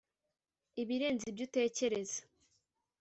ibirenze 0.81 1.25
ibyo 1.31 1.43
utekereza. 1.47 2.19